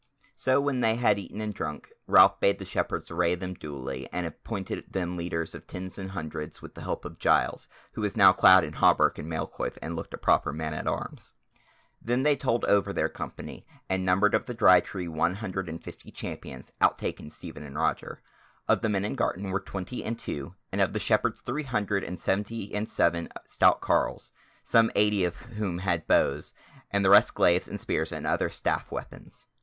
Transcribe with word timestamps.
So 0.35 0.59
when 0.59 0.79
they 0.79 0.95
had 0.95 1.19
eaten 1.19 1.41
and 1.41 1.53
drunk, 1.53 1.91
Ralph 2.07 2.39
bade 2.39 2.57
the 2.57 2.65
Shepherds 2.65 3.11
array 3.11 3.35
them 3.35 3.53
duly, 3.53 4.09
and 4.11 4.25
appointed 4.25 4.91
them 4.91 5.15
leaders 5.15 5.53
of 5.53 5.67
tens 5.67 5.99
and 5.99 6.09
hundreds 6.09 6.59
with 6.59 6.73
the 6.73 6.81
help 6.81 7.05
of 7.05 7.19
Giles, 7.19 7.67
who 7.91 8.01
was 8.01 8.17
now 8.17 8.33
clad 8.33 8.63
in 8.63 8.73
a 8.73 8.77
hauberk 8.77 9.19
and 9.19 9.29
mail 9.29 9.47
coif 9.47 9.77
and 9.79 9.95
looked 9.95 10.15
a 10.15 10.17
proper 10.17 10.51
man 10.51 10.73
at 10.73 10.87
arms. 10.87 11.35
Then 12.01 12.23
they 12.23 12.35
told 12.35 12.65
over 12.65 12.91
their 12.91 13.09
company, 13.09 13.67
and 13.87 14.03
numbered 14.03 14.33
of 14.33 14.47
the 14.47 14.55
Dry 14.55 14.79
Tree 14.79 15.07
one 15.07 15.35
hundred 15.35 15.69
and 15.69 15.83
fifty 15.83 16.09
champions, 16.09 16.71
outtaken 16.81 17.29
Stephen 17.29 17.61
and 17.61 17.77
Roger; 17.77 18.23
of 18.67 18.81
the 18.81 18.89
men 18.89 19.05
of 19.05 19.15
Garton 19.15 19.51
were 19.51 19.59
twenty 19.59 20.03
and 20.03 20.17
two, 20.17 20.55
and 20.71 20.81
of 20.81 20.93
the 20.93 20.99
Shepherds 20.99 21.41
three 21.41 21.61
hundred 21.61 22.03
and 22.03 22.19
seventy 22.19 22.73
and 22.73 22.89
seven 22.89 23.29
stout 23.45 23.81
carles, 23.81 24.31
some 24.63 24.89
eighty 24.95 25.23
of 25.25 25.35
whom 25.35 25.77
had 25.77 26.07
bows, 26.07 26.55
and 26.89 27.05
the 27.05 27.11
rest 27.11 27.35
glaives 27.35 27.67
and 27.67 27.79
spears 27.79 28.11
and 28.11 28.25
other 28.25 28.49
staff 28.49 28.91
weapons. 28.91 29.45